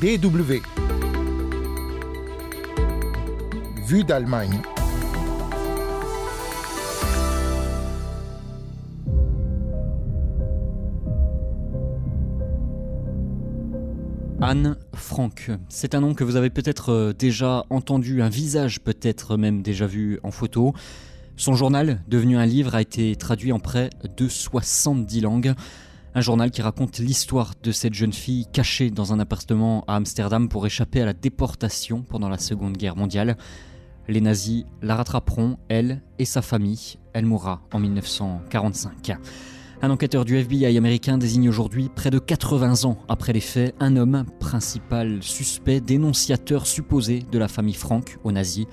[0.00, 0.62] DW.
[3.84, 4.62] Vue d'Allemagne.
[14.40, 19.36] Anne Frank, c'est un nom que vous avez peut-être euh, déjà entendu, un visage peut-être
[19.36, 20.74] même déjà vu en photo.
[21.36, 25.54] Son journal, devenu un livre, a été traduit en près de 70 langues.
[26.14, 30.48] Un journal qui raconte l'histoire de cette jeune fille cachée dans un appartement à Amsterdam
[30.48, 33.36] pour échapper à la déportation pendant la Seconde Guerre mondiale.
[34.08, 36.98] Les nazis la rattraperont, elle et sa famille.
[37.12, 39.12] Elle mourra en 1945.
[39.80, 43.96] Un enquêteur du FBI américain désigne aujourd'hui, près de 80 ans après les faits, un
[43.96, 48.66] homme principal suspect, dénonciateur supposé de la famille Frank aux nazis.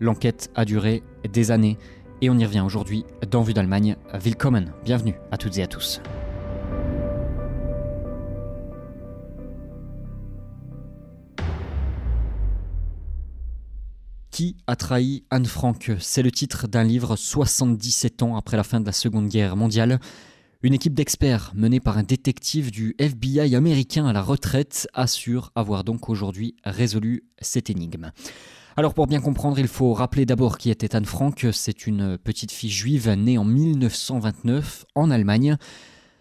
[0.00, 1.78] L'enquête a duré des années
[2.20, 3.96] et on y revient aujourd'hui dans Vue d'Allemagne.
[4.12, 6.00] Willkommen, bienvenue à toutes et à tous.
[14.34, 15.92] Qui a trahi Anne Frank?
[16.00, 20.00] C'est le titre d'un livre 77 ans après la fin de la Seconde Guerre mondiale.
[20.64, 25.84] Une équipe d'experts menée par un détective du FBI américain à la retraite assure avoir
[25.84, 28.10] donc aujourd'hui résolu cette énigme.
[28.76, 31.46] Alors pour bien comprendre, il faut rappeler d'abord qui était Anne Frank.
[31.52, 35.58] C'est une petite fille juive née en 1929 en Allemagne.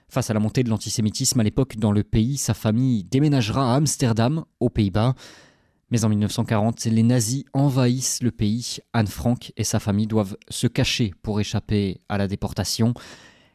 [0.08, 3.78] Face à la montée de l'antisémitisme à l'époque dans le pays, sa famille déménagera à
[3.78, 5.16] Amsterdam, aux Pays-Bas.
[5.94, 8.80] Mais en 1940, les nazis envahissent le pays.
[8.94, 12.96] Anne Frank et sa famille doivent se cacher pour échapper à la déportation.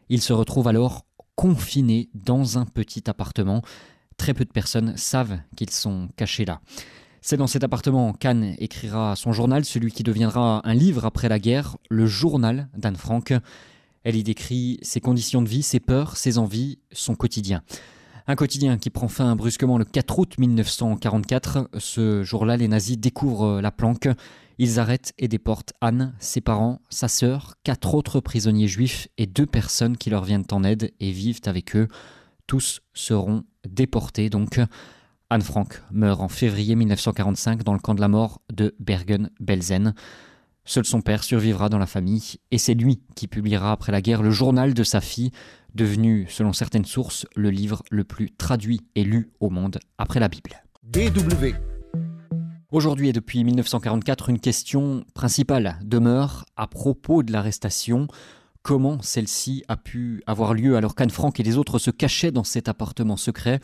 [0.09, 3.63] Ils se retrouvent alors confinés dans un petit appartement.
[4.19, 6.61] Très peu de personnes savent qu'ils sont cachés là.
[7.23, 11.41] C'est dans cet appartement qu'Anne écrira son journal, celui qui deviendra un livre après la
[11.41, 13.35] guerre, le journal d'Anne Frank.
[14.05, 17.65] Elle y décrit ses conditions de vie, ses peurs, ses envies, son quotidien.
[18.31, 21.71] Un quotidien qui prend fin brusquement le 4 août 1944.
[21.79, 24.07] Ce jour-là, les nazis découvrent la planque.
[24.59, 29.47] Ils arrêtent et déportent Anne, ses parents, sa sœur, quatre autres prisonniers juifs et deux
[29.47, 31.89] personnes qui leur viennent en aide et vivent avec eux.
[32.47, 34.61] Tous seront déportés donc.
[35.31, 39.95] Anne Frank meurt en février 1945 dans le camp de la mort de Bergen-Belsen.
[40.69, 44.23] Seul son père survivra dans la famille et c'est lui qui publiera après la guerre
[44.23, 45.31] le journal de sa fille,
[45.75, 50.29] devenu, selon certaines sources, le livre le plus traduit et lu au monde après la
[50.29, 50.63] Bible.
[50.83, 51.55] DW.
[52.71, 58.07] Aujourd'hui et depuis 1944, une question principale demeure à propos de l'arrestation.
[58.61, 62.45] Comment celle-ci a pu avoir lieu alors qu'Anne Frank et les autres se cachaient dans
[62.45, 63.61] cet appartement secret?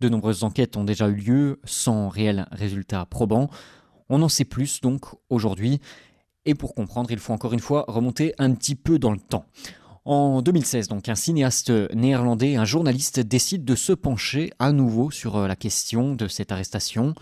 [0.00, 3.48] De nombreuses enquêtes ont déjà eu lieu sans réel résultat probant.
[4.08, 5.80] On en sait plus donc aujourd'hui.
[6.44, 9.44] Et pour comprendre, il faut encore une fois remonter un petit peu dans le temps.
[10.04, 15.46] En 2016, donc, un cinéaste néerlandais, un journaliste décide de se pencher à nouveau sur
[15.46, 17.14] la question de cette arrestation.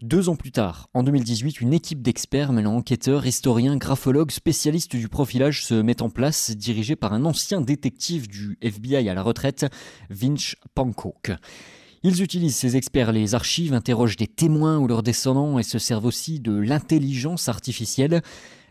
[0.00, 5.08] Deux ans plus tard, en 2018, une équipe d'experts mêlant enquêteurs, historiens, graphologues, spécialistes du
[5.08, 9.66] profilage se met en place, dirigée par un ancien détective du FBI à la retraite,
[10.10, 11.14] Vince Pankow.
[12.06, 16.04] Ils utilisent ces experts les archives, interrogent des témoins ou leurs descendants et se servent
[16.04, 18.20] aussi de l'intelligence artificielle,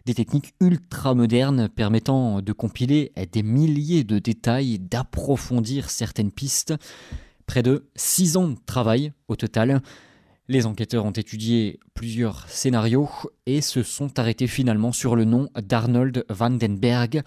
[0.05, 6.75] des techniques ultra modernes permettant de compiler des milliers de détails, d'approfondir certaines pistes.
[7.47, 9.81] Près de six ans de travail au total.
[10.47, 13.09] Les enquêteurs ont étudié plusieurs scénarios
[13.47, 17.23] et se sont arrêtés finalement sur le nom d'Arnold Vandenberg,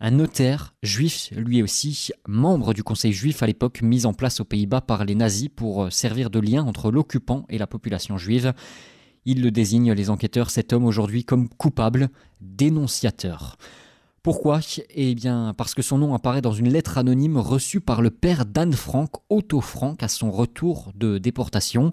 [0.00, 4.44] un notaire juif, lui aussi membre du conseil juif à l'époque mis en place aux
[4.44, 8.54] Pays-Bas par les nazis pour servir de lien entre l'occupant et la population juive.
[9.26, 12.08] Il le désigne, les enquêteurs, cet homme aujourd'hui comme coupable,
[12.40, 13.58] dénonciateur.
[14.22, 14.60] Pourquoi?
[14.90, 18.46] Eh bien parce que son nom apparaît dans une lettre anonyme reçue par le père
[18.46, 21.90] d'Anne Frank, Otto Frank, à son retour de déportation.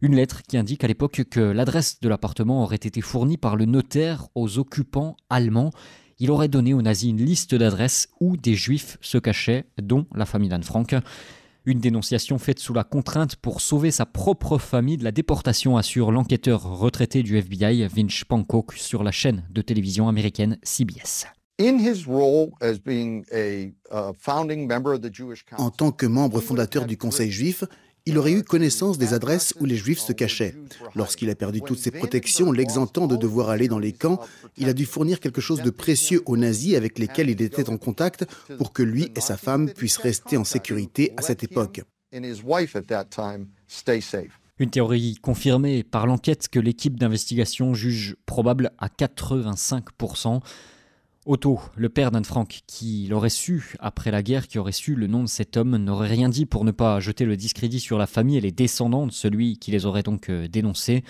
[0.00, 3.64] Une lettre qui indique à l'époque que l'adresse de l'appartement aurait été fournie par le
[3.64, 5.70] notaire aux occupants allemands.
[6.18, 10.24] Il aurait donné aux nazis une liste d'adresses où des juifs se cachaient, dont la
[10.24, 10.94] famille d'Anne Frank.
[11.66, 16.12] Une dénonciation faite sous la contrainte pour sauver sa propre famille de la déportation, assure
[16.12, 21.26] l'enquêteur retraité du FBI, Vince Pankow, sur la chaîne de télévision américaine CBS.
[25.58, 27.64] En tant que membre fondateur du Conseil juif,
[28.06, 30.54] il aurait eu connaissance des adresses où les juifs se cachaient.
[30.94, 34.20] Lorsqu'il a perdu toutes ses protections, l'exemptant de devoir aller dans les camps,
[34.56, 37.76] il a dû fournir quelque chose de précieux aux nazis avec lesquels il était en
[37.76, 38.24] contact
[38.58, 41.82] pour que lui et sa femme puissent rester en sécurité à cette époque.
[44.58, 50.40] Une théorie confirmée par l'enquête que l'équipe d'investigation juge probable à 85%.
[51.26, 55.08] Otto, le père d'Anne Frank, qui l'aurait su après la guerre, qui aurait su le
[55.08, 58.06] nom de cet homme, n'aurait rien dit pour ne pas jeter le discrédit sur la
[58.06, 61.02] famille et les descendants de celui qui les aurait donc euh, dénoncés.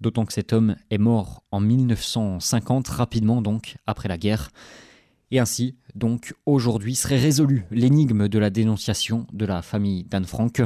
[0.00, 4.50] D'autant que cet homme est mort en 1950, rapidement donc après la guerre.
[5.30, 10.62] Et ainsi, donc, aujourd'hui serait résolue l'énigme de la dénonciation de la famille d'Anne Frank.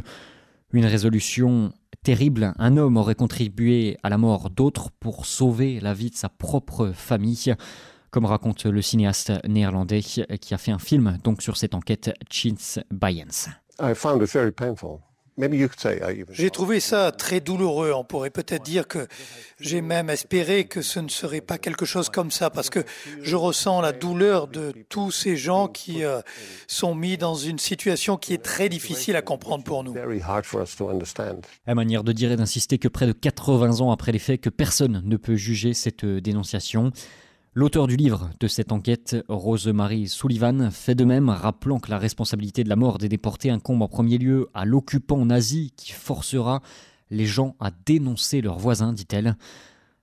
[0.73, 2.55] Une résolution terrible.
[2.59, 6.93] Un homme aurait contribué à la mort d'autres pour sauver la vie de sa propre
[6.95, 7.55] famille
[8.11, 12.81] comme raconte le cinéaste néerlandais qui a fait un film donc sur cette enquête, Chins
[12.91, 13.51] Bayens.
[16.31, 17.93] J'ai trouvé ça très douloureux.
[17.93, 19.07] On pourrait peut-être dire que
[19.61, 22.81] j'ai même espéré que ce ne serait pas quelque chose comme ça, parce que
[23.23, 26.21] je ressens la douleur de tous ces gens qui euh,
[26.67, 29.95] sont mis dans une situation qui est très difficile à comprendre pour nous.
[31.67, 34.51] La manière de dire et d'insister que près de 80 ans après les faits, que
[34.51, 36.93] personne ne peut juger cette dénonciation.
[37.59, 42.63] L'auteur du livre de cette enquête, Rosemarie Sullivan, fait de même, rappelant que la responsabilité
[42.63, 46.63] de la mort des déportés incombe en premier lieu à l'occupant nazi qui forcera
[47.11, 49.37] les gens à dénoncer leurs voisins, dit-elle.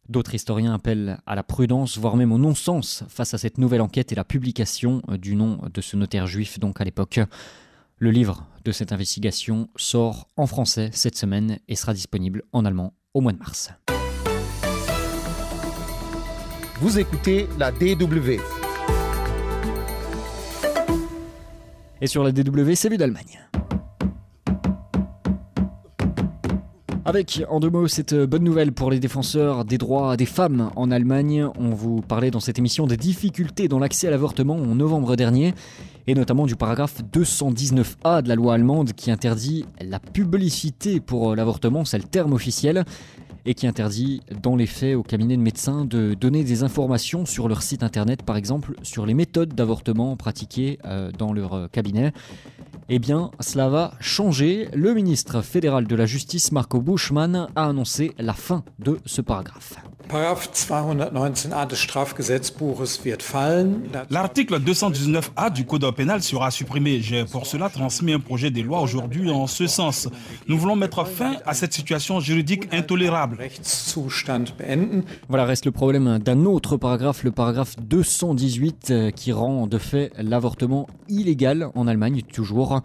[0.09, 4.11] D'autres historiens appellent à la prudence, voire même au non-sens face à cette nouvelle enquête
[4.11, 7.21] et la publication du nom de ce notaire juif, donc à l'époque.
[7.99, 12.91] Le livre de cette investigation sort en français cette semaine et sera disponible en allemand
[13.13, 13.71] au mois de mars.
[16.81, 18.37] Vous écoutez la DW.
[22.01, 23.39] Et sur la DW, c'est d'Allemagne.
[27.05, 30.91] Avec, en deux mots, cette bonne nouvelle pour les défenseurs des droits des femmes en
[30.91, 31.47] Allemagne.
[31.57, 35.53] On vous parlait dans cette émission des difficultés dans l'accès à l'avortement en novembre dernier,
[36.07, 41.85] et notamment du paragraphe 219A de la loi allemande qui interdit la publicité pour l'avortement,
[41.85, 42.83] c'est le terme officiel
[43.45, 47.47] et qui interdit dans les faits aux cabinets de médecins de donner des informations sur
[47.47, 52.11] leur site internet, par exemple sur les méthodes d'avortement pratiquées euh, dans leur euh, cabinet.
[52.89, 54.69] Eh bien, cela va changer.
[54.73, 59.75] Le ministre fédéral de la Justice, Marco Buschmann, a annoncé la fin de ce paragraphe.
[64.09, 67.01] L'article 219A du Code pénal sera supprimé.
[67.01, 70.07] J'ai pour cela transmis un projet de loi aujourd'hui en ce sens.
[70.47, 73.37] Nous voulons mettre fin à cette situation juridique intolérable.
[75.27, 80.11] Voilà, reste le problème d'un autre paragraphe, le paragraphe 218, euh, qui rend de fait
[80.17, 82.81] l'avortement illégal en Allemagne, toujours.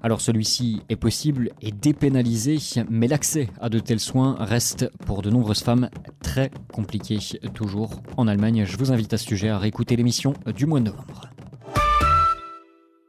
[0.00, 2.58] Alors celui-ci est possible et dépénalisé,
[2.88, 5.90] mais l'accès à de tels soins reste pour de nombreuses femmes
[6.20, 7.18] très compliqué,
[7.52, 8.64] toujours en Allemagne.
[8.64, 11.30] Je vous invite à ce sujet à réécouter l'émission du mois de novembre.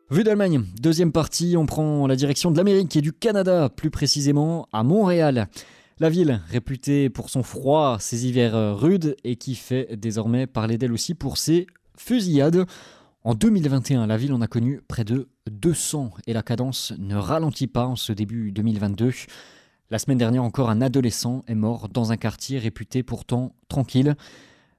[0.09, 4.68] Vue d'Allemagne, deuxième partie, on prend la direction de l'Amérique et du Canada, plus précisément
[4.74, 5.47] à Montréal.
[6.00, 10.94] La ville, réputée pour son froid, ses hivers rudes et qui fait désormais parler d'elle
[10.94, 12.65] aussi pour ses fusillades.
[13.24, 17.67] En 2021, la ville en a connu près de 200 et la cadence ne ralentit
[17.67, 19.11] pas en ce début 2022.
[19.89, 24.15] La semaine dernière encore, un adolescent est mort dans un quartier réputé pourtant tranquille.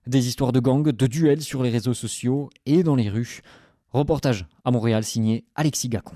[0.06, 3.40] Des histoires de gangs, de duels sur les réseaux sociaux et dans les rues.
[3.90, 6.14] Reportage à Montréal signé Alexis Gacon.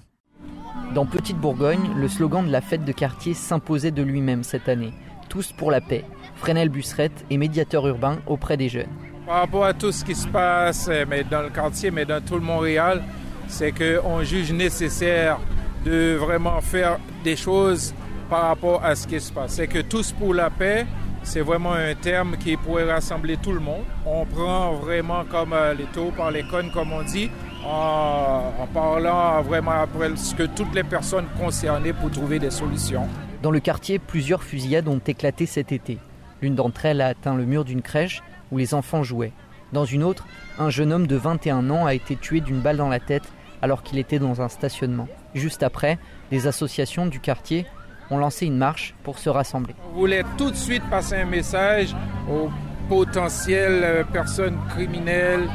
[0.94, 4.92] Dans Petite Bourgogne, le slogan de la fête de quartier s'imposait de lui-même cette année.
[5.28, 6.04] Tous pour la paix.
[6.36, 8.92] Fresnel Busserette est médiateur urbain auprès des jeunes.
[9.26, 12.22] Par rapport à tout ce qui se passe euh, mais dans le quartier, mais dans
[12.22, 13.02] tout le Montréal,
[13.48, 15.38] c'est qu'on juge nécessaire
[15.84, 17.94] de vraiment faire des choses
[18.30, 19.52] par rapport à ce qui se passe.
[19.52, 20.86] C'est que tous pour la paix,
[21.22, 23.84] c'est vraiment un terme qui pourrait rassembler tout le monde.
[24.06, 27.30] On prend vraiment comme euh, les taux par les cônes, comme on dit,
[27.64, 33.08] en, en parlant vraiment après ce que toutes les personnes concernées pour trouver des solutions.
[33.42, 35.98] Dans le quartier, plusieurs fusillades ont éclaté cet été.
[36.42, 39.32] L'une d'entre elles a atteint le mur d'une crèche où les enfants jouaient.
[39.72, 40.26] Dans une autre,
[40.58, 43.24] un jeune homme de 21 ans a été tué d'une balle dans la tête
[43.64, 45.08] alors qu'il était dans un stationnement.
[45.34, 45.98] Juste après,
[46.30, 47.64] des associations du quartier
[48.10, 49.74] ont lancé une marche pour se rassembler.
[49.90, 51.96] On voulait tout de suite passer un message
[52.30, 52.50] aux
[52.90, 55.48] potentielles euh, personnes criminelles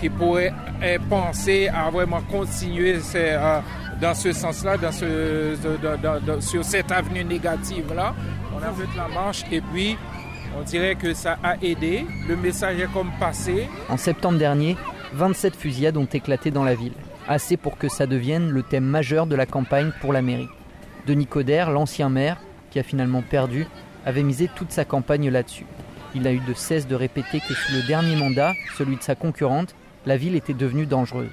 [0.00, 3.60] qui pourraient euh, penser à vraiment continuer euh,
[4.00, 5.54] dans ce sens-là, dans ce,
[6.40, 8.14] sur cette avenue négative-là.
[8.54, 9.98] On a fait la marche et puis
[10.58, 12.06] on dirait que ça a aidé.
[12.26, 13.68] Le message est comme passé.
[13.90, 14.78] En septembre dernier,
[15.12, 16.94] 27 fusillades ont éclaté dans la ville.
[17.30, 20.48] Assez pour que ça devienne le thème majeur de la campagne pour la mairie.
[21.06, 22.38] Denis Coderre, l'ancien maire,
[22.70, 23.68] qui a finalement perdu,
[24.04, 25.64] avait misé toute sa campagne là-dessus.
[26.16, 29.14] Il a eu de cesse de répéter que sous le dernier mandat, celui de sa
[29.14, 31.30] concurrente, la ville était devenue dangereuse.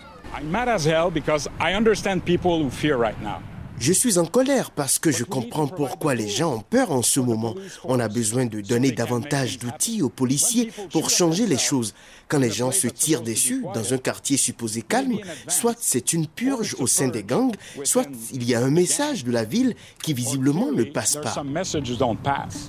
[3.80, 7.20] Je suis en colère parce que je comprends pourquoi les gens ont peur en ce
[7.20, 7.54] moment.
[7.84, 11.94] On a besoin de donner davantage d'outils aux policiers pour changer les choses.
[12.28, 16.76] Quand les gens se tirent dessus dans un quartier supposé calme, soit c'est une purge
[16.80, 20.72] au sein des gangs, soit il y a un message de la ville qui visiblement
[20.72, 21.44] ne passe pas.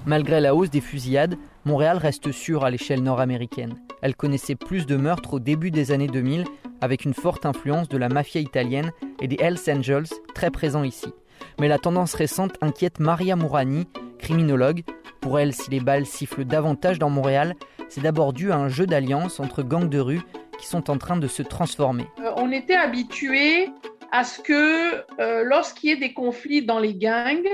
[0.07, 1.37] Malgré la hausse des fusillades,
[1.69, 3.75] Montréal reste sûre à l'échelle nord-américaine.
[4.01, 6.45] Elle connaissait plus de meurtres au début des années 2000
[6.81, 11.13] avec une forte influence de la mafia italienne et des Hells Angels, très présents ici.
[11.61, 13.87] Mais la tendance récente inquiète Maria Mourani,
[14.19, 14.83] criminologue.
[15.21, 17.55] Pour elle, si les balles sifflent davantage dans Montréal,
[17.91, 20.23] c'est d'abord dû à un jeu d'alliance entre gangs de rue
[20.59, 22.07] qui sont en train de se transformer.
[22.25, 23.69] Euh, on était habitué
[24.11, 27.47] à ce que euh, lorsqu'il y ait des conflits dans les gangs,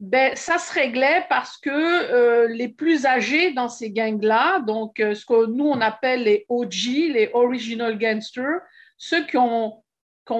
[0.00, 5.14] ben, ça se réglait parce que euh, les plus âgés dans ces gangs-là, donc euh,
[5.14, 8.60] ce que nous on appelle les OG, les Original Gangsters,
[8.96, 9.82] ceux qui ont,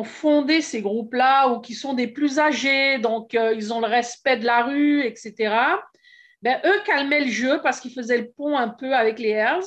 [0.05, 4.37] fondé ces groupes-là ou qui sont des plus âgés, donc euh, ils ont le respect
[4.37, 5.55] de la rue, etc.,
[6.43, 9.65] ben, eux calmaient le jeu parce qu'ils faisaient le pont un peu avec les Hells.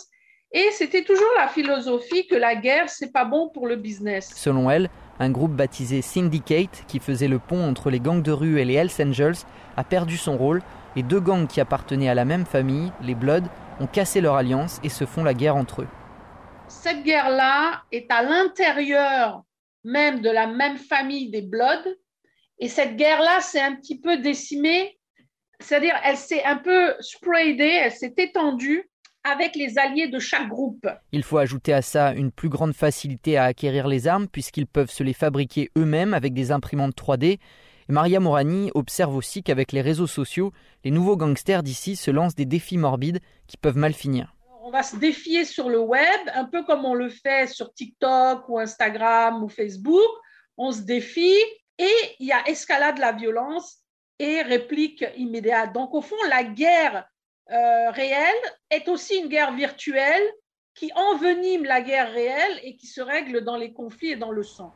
[0.54, 4.32] Et c'était toujours la philosophie que la guerre, c'est pas bon pour le business.
[4.36, 4.90] Selon elle,
[5.22, 8.74] un groupe baptisé Syndicate, qui faisait le pont entre les gangs de rue et les
[8.74, 9.36] Hells Angels,
[9.78, 10.64] a perdu son rôle
[10.96, 13.48] et deux gangs qui appartenaient à la même famille, les Bloods,
[13.80, 15.88] ont cassé leur alliance et se font la guerre entre eux.
[16.68, 19.44] Cette guerre-là est à l'intérieur
[19.84, 21.96] même de la même famille des Bloods
[22.58, 24.98] et cette guerre-là s'est un petit peu décimée,
[25.60, 28.90] c'est-à-dire elle s'est un peu spreadée, elle s'est étendue
[29.24, 30.88] avec les alliés de chaque groupe.
[31.12, 34.92] Il faut ajouter à ça une plus grande facilité à acquérir les armes puisqu'ils peuvent
[34.92, 37.40] se les fabriquer eux-mêmes avec des imprimantes 3D.
[37.88, 42.46] Maria Morani observe aussi qu'avec les réseaux sociaux, les nouveaux gangsters d'ici se lancent des
[42.46, 44.34] défis morbides qui peuvent mal finir.
[44.64, 48.48] On va se défier sur le web, un peu comme on le fait sur TikTok
[48.48, 50.10] ou Instagram ou Facebook.
[50.58, 51.44] On se défie
[51.78, 53.80] et il y a escalade de la violence
[54.20, 55.74] et réplique immédiate.
[55.74, 57.06] Donc au fond, la guerre
[57.52, 58.34] euh, réelle
[58.70, 60.24] est aussi une guerre virtuelle
[60.74, 64.44] qui envenime la guerre réelle et qui se règle dans les conflits et dans le
[64.44, 64.74] sang.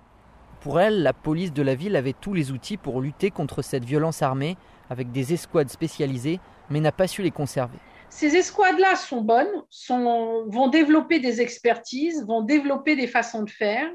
[0.61, 3.85] Pour elle, la police de la ville avait tous les outils pour lutter contre cette
[3.85, 4.57] violence armée
[4.89, 6.39] avec des escouades spécialisées,
[6.69, 7.77] mais n'a pas su les conserver.
[8.09, 13.89] Ces escouades-là sont bonnes, vont développer des expertises, vont développer des façons de faire,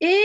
[0.00, 0.18] et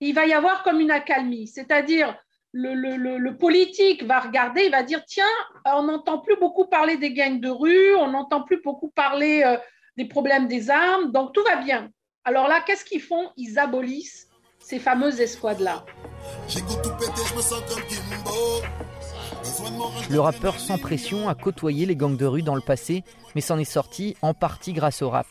[0.00, 2.16] il va y avoir comme une accalmie, c'est-à-dire
[2.52, 5.24] le, politique va regarder, il va dire tiens,
[5.64, 9.56] on n'entend plus beaucoup parler des gangs de rue, on n'entend plus beaucoup parler euh,
[9.96, 11.90] des problèmes des armes, donc tout va bien.
[12.24, 13.30] Alors là, qu'est-ce qu'ils font?
[13.36, 14.28] Ils abolissent
[14.58, 15.84] ces fameuses escouades-là.
[20.10, 23.02] Le rappeur sans pression a côtoyé les gangs de rue dans le passé,
[23.34, 25.26] mais s'en est sorti en partie grâce au rap.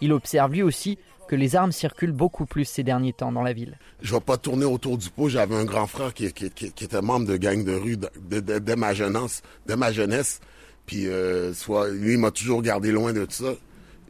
[0.00, 3.52] Il observe lui aussi que les armes circulent beaucoup plus ces derniers temps dans la
[3.52, 3.78] ville.
[4.02, 5.28] Je vais pas tourner autour du pot.
[5.28, 9.74] J'avais un grand frère qui, était membre de gang de rue de, ma jeunesse, de
[9.74, 10.40] ma jeunesse.
[10.86, 13.52] Puis euh, soit lui, il m'a toujours gardé loin de ça.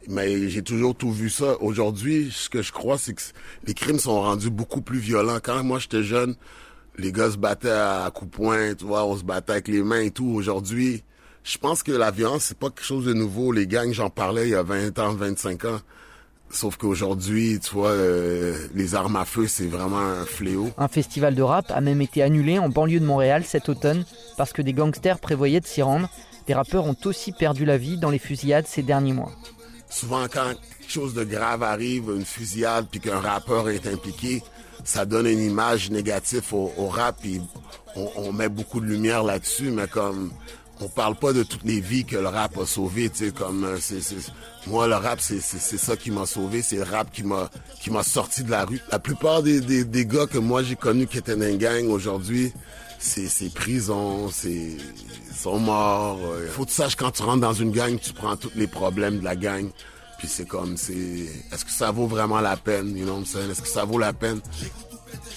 [0.07, 1.61] Mais j'ai toujours tout vu ça.
[1.61, 3.21] Aujourd'hui, ce que je crois, c'est que
[3.67, 5.37] les crimes sont rendus beaucoup plus violents.
[5.43, 6.35] Quand moi j'étais jeune,
[6.97, 10.01] les gars se battaient à coups poing, tu vois, on se battait avec les mains
[10.01, 10.25] et tout.
[10.25, 11.03] Aujourd'hui,
[11.43, 13.51] je pense que la violence, c'est pas quelque chose de nouveau.
[13.51, 15.79] Les gangs, j'en parlais il y a 20 ans, 25 ans.
[16.51, 20.69] Sauf qu'aujourd'hui, tu vois, euh, les armes à feu, c'est vraiment un fléau.
[20.77, 24.03] Un festival de rap a même été annulé en banlieue de Montréal cet automne
[24.37, 26.09] parce que des gangsters prévoyaient de s'y rendre.
[26.47, 29.31] Des rappeurs ont aussi perdu la vie dans les fusillades ces derniers mois.
[29.89, 34.43] Souvent, quand quelque chose de grave arrive, une fusillade, puis qu'un rappeur est impliqué,
[34.83, 37.17] ça donne une image négative au, rap,
[37.95, 40.31] on, met beaucoup de lumière là-dessus, mais comme
[40.81, 43.63] on parle pas de toutes les vies que le rap a sauvées, tu sais, comme
[43.63, 43.77] euh,
[44.67, 47.49] moi le rap c'est, ça qui m'a sauvé, c'est le rap qui m'a
[47.81, 48.81] qui m'a sorti de la rue.
[48.91, 52.51] La plupart des, des, gars que moi j'ai connus qui étaient dans une gang aujourd'hui,
[52.99, 54.77] c'est, c'est prison, c'est
[55.35, 56.19] sont morts.
[56.43, 58.67] Il faut que tu saches quand tu rentres dans une gang, tu prends tous les
[58.67, 59.69] problèmes de la gang.
[60.17, 63.67] Puis c'est comme c'est est-ce que ça vaut vraiment la peine, you know Est-ce que
[63.67, 64.39] ça vaut la peine?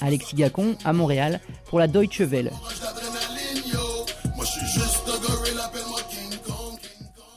[0.00, 2.52] Alexis Gacon à Montréal pour la Deutsche Welle.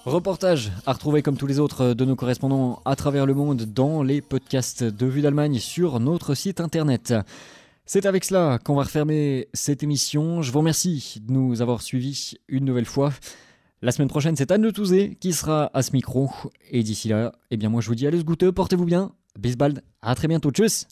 [0.07, 4.03] Reportage à retrouver comme tous les autres de nos correspondants à travers le monde dans
[4.03, 7.13] les podcasts de Vue d'Allemagne sur notre site internet.
[7.85, 10.41] C'est avec cela qu'on va refermer cette émission.
[10.41, 13.11] Je vous remercie de nous avoir suivis une nouvelle fois.
[13.81, 16.31] La semaine prochaine, c'est Anne Le Touzé qui sera à ce micro.
[16.71, 19.11] Et d'ici là, eh bien moi je vous dis allez se goûter, portez-vous bien.
[19.37, 20.51] Bisbald, à très bientôt.
[20.51, 20.87] Tchuss